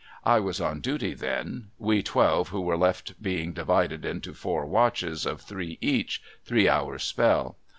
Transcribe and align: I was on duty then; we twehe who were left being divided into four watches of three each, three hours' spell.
I 0.25 0.39
was 0.39 0.59
on 0.59 0.79
duty 0.81 1.13
then; 1.13 1.67
we 1.77 2.01
twehe 2.01 2.47
who 2.47 2.61
were 2.61 2.75
left 2.75 3.21
being 3.21 3.53
divided 3.53 4.03
into 4.03 4.33
four 4.33 4.65
watches 4.65 5.27
of 5.27 5.41
three 5.41 5.77
each, 5.79 6.23
three 6.43 6.67
hours' 6.67 7.03
spell. 7.03 7.59